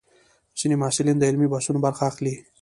[0.59, 2.35] ځینې محصلین د علمي بحثونو برخه اخلي.